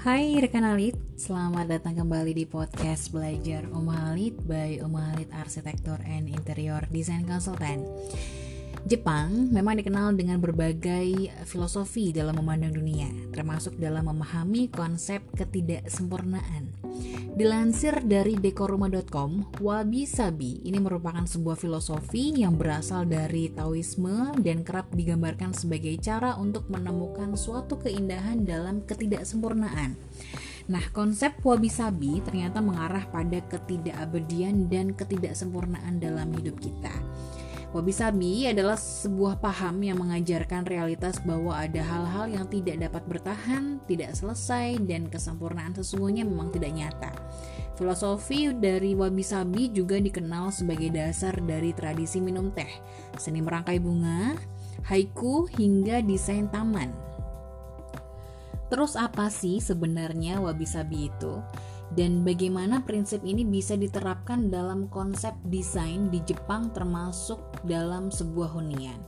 [0.00, 6.00] Hai rekan Alit, selamat datang kembali di podcast Belajar Om Alit by Om Alit Arsitektur
[6.08, 7.84] and Interior Design Consultant.
[8.88, 16.72] Jepang memang dikenal dengan berbagai filosofi dalam memandang dunia, termasuk dalam memahami konsep ketidaksempurnaan.
[17.36, 24.90] Dilansir dari dekoruma.com, wabi sabi ini merupakan sebuah filosofi yang berasal dari Taoisme dan kerap
[24.96, 29.94] digambarkan sebagai cara untuk menemukan suatu keindahan dalam ketidaksempurnaan.
[30.70, 36.92] Nah, konsep wabi sabi ternyata mengarah pada ketidakabadian dan ketidaksempurnaan dalam hidup kita.
[37.70, 43.78] Wabi Sabi adalah sebuah paham yang mengajarkan realitas bahwa ada hal-hal yang tidak dapat bertahan,
[43.86, 47.14] tidak selesai, dan kesempurnaan sesungguhnya memang tidak nyata.
[47.78, 52.74] Filosofi dari Wabi Sabi juga dikenal sebagai dasar dari tradisi minum teh,
[53.14, 54.34] seni merangkai bunga,
[54.90, 56.90] haiku, hingga desain taman.
[58.66, 61.38] Terus apa sih sebenarnya Wabi Sabi itu?
[61.98, 68.98] Dan bagaimana prinsip ini bisa diterapkan dalam konsep desain di Jepang termasuk dalam sebuah hunian.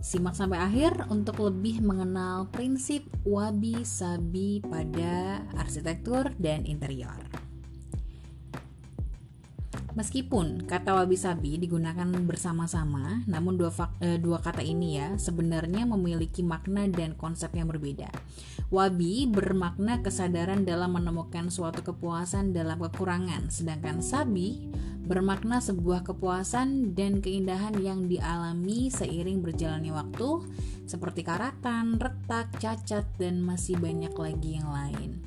[0.00, 7.39] Simak sampai akhir untuk lebih mengenal prinsip wabi-sabi pada arsitektur dan interior.
[9.90, 16.86] Meskipun kata wabi-sabi digunakan bersama-sama, namun dua, eh, dua kata ini ya sebenarnya memiliki makna
[16.86, 18.06] dan konsep yang berbeda.
[18.70, 24.70] Wabi bermakna kesadaran dalam menemukan suatu kepuasan dalam kekurangan, sedangkan sabi
[25.10, 30.46] bermakna sebuah kepuasan dan keindahan yang dialami seiring berjalannya waktu,
[30.86, 35.18] seperti karatan, retak, cacat, dan masih banyak lagi yang lain.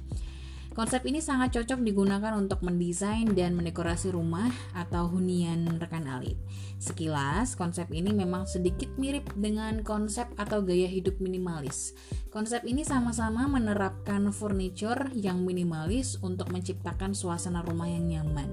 [0.73, 6.33] Konsep ini sangat cocok digunakan untuk mendesain dan mendekorasi rumah atau hunian rekan alit.
[6.81, 11.93] Sekilas, konsep ini memang sedikit mirip dengan konsep atau gaya hidup minimalis.
[12.33, 18.49] Konsep ini sama-sama menerapkan furniture yang minimalis untuk menciptakan suasana rumah yang nyaman.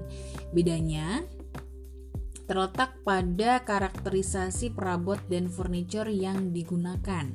[0.53, 1.25] Bedanya,
[2.45, 7.33] terletak pada karakterisasi perabot dan furniture yang digunakan.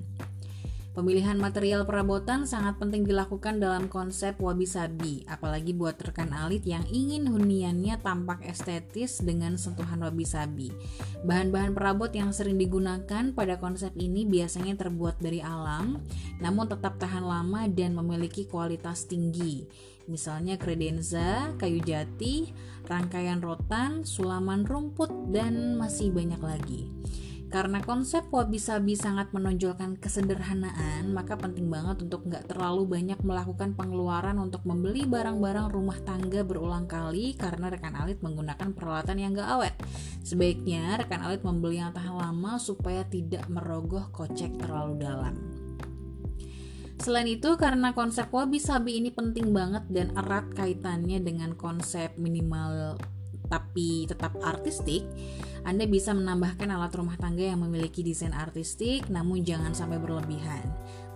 [0.96, 7.28] Pemilihan material perabotan sangat penting dilakukan dalam konsep wabi-sabi, apalagi buat rekan alit yang ingin
[7.28, 10.72] huniannya tampak estetis dengan sentuhan wabi-sabi.
[11.20, 16.00] Bahan-bahan perabot yang sering digunakan pada konsep ini biasanya terbuat dari alam,
[16.40, 19.68] namun tetap tahan lama dan memiliki kualitas tinggi.
[20.08, 22.56] Misalnya kredenza, kayu jati,
[22.88, 26.88] rangkaian rotan, sulaman rumput, dan masih banyak lagi.
[27.46, 34.34] Karena konsep wabi-sabi sangat menonjolkan kesederhanaan, maka penting banget untuk nggak terlalu banyak melakukan pengeluaran
[34.42, 39.74] untuk membeli barang-barang rumah tangga berulang kali karena rekan alit menggunakan peralatan yang nggak awet.
[40.26, 45.38] Sebaiknya rekan alit membeli yang tahan lama supaya tidak merogoh kocek terlalu dalam.
[46.98, 52.98] Selain itu, karena konsep wabi-sabi ini penting banget dan erat kaitannya dengan konsep minimal
[53.76, 55.04] tapi tetap artistik,
[55.60, 60.64] anda bisa menambahkan alat rumah tangga yang memiliki desain artistik, namun jangan sampai berlebihan.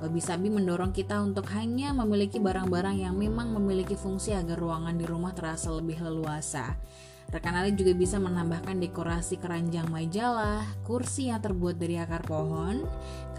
[0.05, 5.09] Wabi Sabi mendorong kita untuk hanya memiliki barang-barang yang memang memiliki fungsi agar ruangan di
[5.09, 6.77] rumah terasa lebih leluasa.
[7.33, 12.85] Rekan Ali juga bisa menambahkan dekorasi keranjang majalah, kursi yang terbuat dari akar pohon,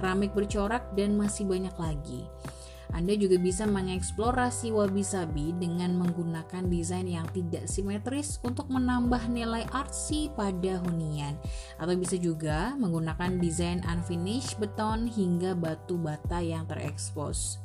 [0.01, 2.25] keramik bercorak, dan masih banyak lagi.
[2.91, 10.27] Anda juga bisa mengeksplorasi wabi-sabi dengan menggunakan desain yang tidak simetris untuk menambah nilai artsy
[10.35, 11.39] pada hunian.
[11.79, 17.59] Atau bisa juga menggunakan desain unfinished beton hingga batu bata yang terekspos.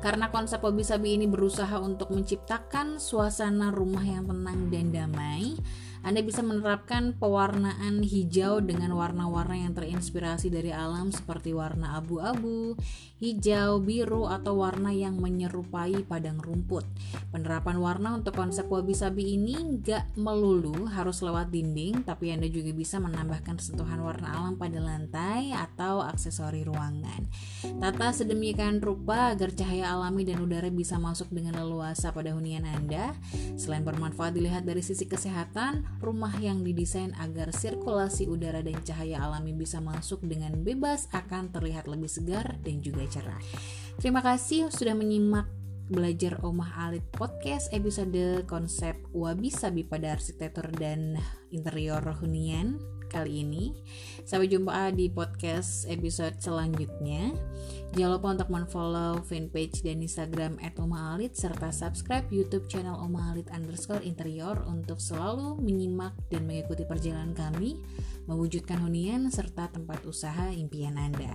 [0.00, 5.60] Karena konsep wabi-sabi ini berusaha untuk menciptakan suasana rumah yang tenang dan damai,
[6.00, 12.72] anda bisa menerapkan pewarnaan hijau dengan warna-warna yang terinspirasi dari alam seperti warna abu-abu,
[13.20, 16.88] hijau, biru, atau warna yang menyerupai padang rumput.
[17.28, 22.96] Penerapan warna untuk konsep wabi-sabi ini nggak melulu harus lewat dinding, tapi Anda juga bisa
[22.96, 27.28] menambahkan sentuhan warna alam pada lantai atau aksesori ruangan.
[27.76, 33.12] Tata sedemikian rupa agar cahaya alami dan udara bisa masuk dengan leluasa pada hunian Anda.
[33.60, 39.50] Selain bermanfaat dilihat dari sisi kesehatan, rumah yang didesain agar sirkulasi udara dan cahaya alami
[39.50, 43.42] bisa masuk dengan bebas akan terlihat lebih segar dan juga cerah.
[43.98, 45.50] Terima kasih sudah menyimak
[45.90, 51.18] belajar Omah Alit Podcast episode konsep wabi sabi pada arsitektur dan
[51.50, 52.78] interior hunian
[53.10, 53.74] kali ini.
[54.22, 57.34] Sampai jumpa di podcast episode selanjutnya.
[57.90, 64.62] Jangan lupa untuk follow fanpage dan Instagram @omaalit serta subscribe YouTube channel Omaalit underscore interior
[64.70, 67.82] untuk selalu menyimak dan mengikuti perjalanan kami
[68.30, 71.34] mewujudkan hunian serta tempat usaha impian Anda.